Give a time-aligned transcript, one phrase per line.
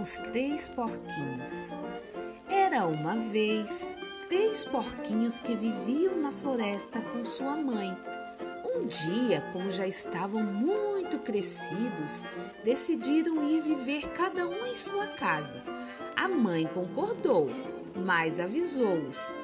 [0.00, 1.76] Os três porquinhos.
[2.48, 7.94] Era uma vez três porquinhos que viviam na floresta com sua mãe.
[8.64, 12.24] Um dia, como já estavam muito crescidos,
[12.64, 15.62] decidiram ir viver cada um em sua casa.
[16.16, 17.50] A mãe concordou,
[17.94, 19.34] mas avisou-os: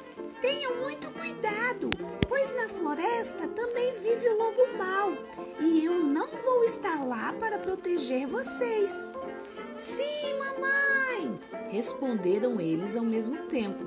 [0.41, 1.91] Tenham muito cuidado,
[2.27, 5.13] pois na floresta também vive o lobo mau
[5.59, 9.11] e eu não vou estar lá para proteger vocês.
[9.75, 10.16] Sim!
[11.69, 13.85] Responderam eles ao mesmo tempo.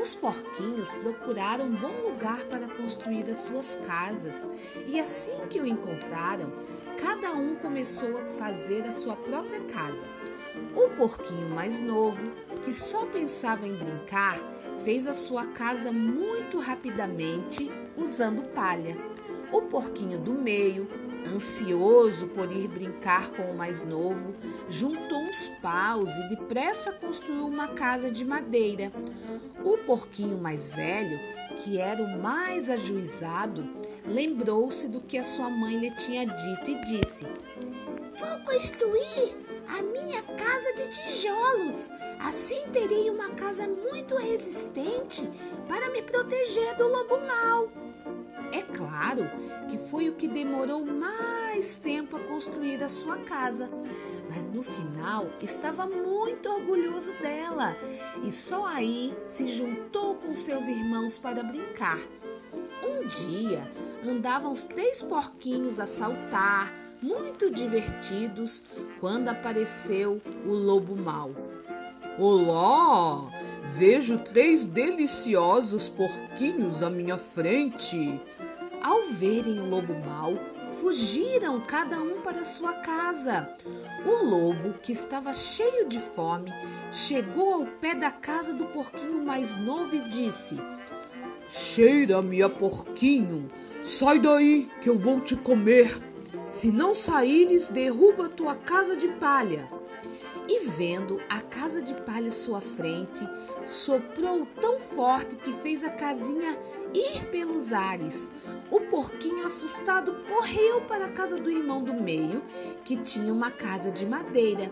[0.00, 4.50] Os porquinhos procuraram um bom lugar para construir as suas casas
[4.86, 6.52] e assim que o encontraram,
[6.96, 10.06] cada um começou a fazer a sua própria casa.
[10.74, 12.30] O porquinho mais novo,
[12.62, 14.38] que só pensava em brincar,
[14.78, 18.96] fez a sua casa muito rapidamente usando palha.
[19.52, 20.88] O porquinho do meio,
[21.26, 24.34] ansioso por ir brincar com o mais novo,
[24.68, 28.92] juntou uns paus e depressa construiu uma casa de madeira.
[29.64, 31.18] O porquinho mais velho,
[31.56, 33.68] que era o mais ajuizado,
[34.06, 37.26] lembrou-se do que a sua mãe lhe tinha dito e disse:
[38.12, 39.36] Vou construir
[39.68, 41.90] a minha casa de tijolos.
[42.20, 45.28] Assim terei uma casa muito resistente
[45.68, 47.68] para me proteger do lobo mau.
[48.96, 49.30] Claro
[49.68, 53.70] que foi o que demorou mais tempo a construir a sua casa,
[54.30, 57.76] mas no final estava muito orgulhoso dela
[58.24, 61.98] e só aí se juntou com seus irmãos para brincar.
[62.82, 63.70] Um dia
[64.02, 66.72] andavam os três porquinhos a saltar,
[67.02, 68.64] muito divertidos,
[68.98, 71.32] quando apareceu o lobo mau.
[72.18, 73.30] Olá!
[73.68, 78.18] Vejo três deliciosos porquinhos à minha frente.
[78.82, 80.34] Ao verem o lobo mau,
[80.72, 83.48] fugiram cada um para sua casa.
[84.04, 86.52] O lobo, que estava cheio de fome,
[86.90, 90.56] chegou ao pé da casa do porquinho mais novo e disse:
[91.48, 93.50] Cheira-me a porquinho,
[93.82, 96.02] sai daí que eu vou te comer.
[96.48, 99.68] Se não saíres, derruba tua casa de palha.
[100.48, 103.28] E vendo a casa de palha à sua frente,
[103.64, 106.56] soprou tão forte que fez a casinha
[106.94, 108.30] ir pelos ares.
[108.70, 112.42] O porquinho, assustado, correu para a casa do irmão do meio,
[112.84, 114.70] que tinha uma casa de madeira.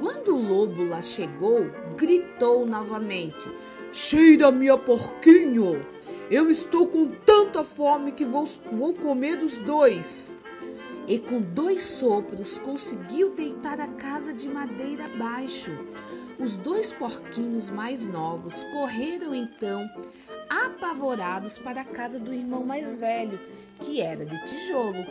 [0.00, 3.50] Quando o lobo lá chegou, gritou novamente:
[3.92, 5.86] Cheira-me a porquinho!
[6.30, 10.32] Eu estou com tanta fome que vou, vou comer os dois
[11.08, 15.72] e com dois sopros conseguiu deitar a casa de madeira abaixo.
[16.38, 19.88] Os dois porquinhos mais novos correram então,
[20.48, 23.38] apavorados, para a casa do irmão mais velho,
[23.80, 25.06] que era de tijolo.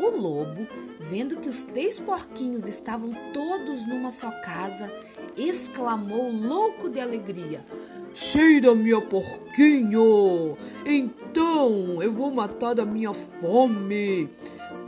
[0.00, 0.66] O lobo,
[1.00, 4.92] vendo que os três porquinhos estavam todos numa só casa,
[5.36, 7.64] exclamou louco de alegria:
[8.12, 10.56] Cheira-me a porquinho!
[10.84, 14.28] Então eu vou matar a minha fome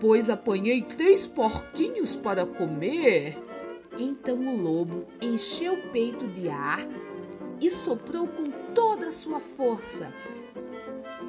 [0.00, 3.36] pois apanhei três porquinhos para comer.
[3.98, 6.86] Então o lobo encheu o peito de ar
[7.60, 10.12] e soprou com toda a sua força.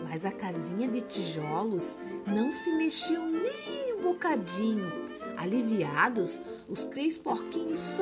[0.03, 1.97] Mas a casinha de tijolos
[2.27, 4.91] não se mexeu nem um bocadinho.
[5.37, 8.01] Aliviados, os três porquinhos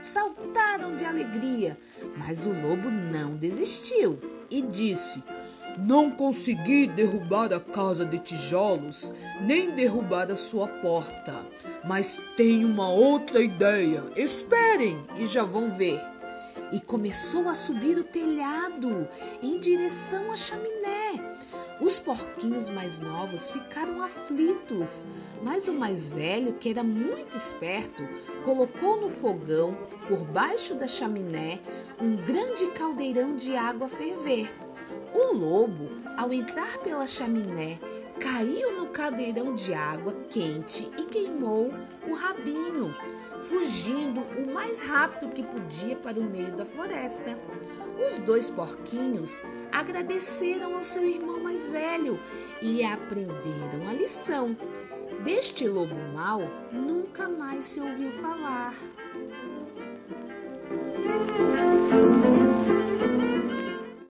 [0.00, 1.76] saltaram de alegria,
[2.16, 4.18] mas o lobo não desistiu
[4.50, 5.22] e disse:
[5.76, 9.12] não consegui derrubar a casa de tijolos,
[9.42, 11.46] nem derrubar a sua porta.
[11.84, 14.04] Mas tenho uma outra ideia.
[14.16, 16.00] Esperem e já vão ver.
[16.72, 19.08] E começou a subir o telhado
[19.42, 21.36] em direção à chaminé.
[21.80, 25.06] Os porquinhos mais novos ficaram aflitos,
[25.42, 28.08] mas o mais velho, que era muito esperto,
[28.44, 29.76] colocou no fogão,
[30.08, 31.60] por baixo da chaminé,
[32.00, 34.50] um grande caldeirão de água ferver.
[35.12, 37.78] O lobo, ao entrar pela chaminé,
[38.18, 41.72] caiu no caldeirão de água quente e queimou
[42.08, 42.94] o rabinho,
[43.40, 47.38] fugindo o mais rápido que podia para o meio da floresta.
[48.06, 49.42] Os dois porquinhos
[49.72, 52.20] agradeceram ao seu irmão mais velho
[52.60, 54.56] e aprenderam a lição.
[55.24, 56.42] Deste lobo mau
[56.72, 58.74] nunca mais se ouviu falar.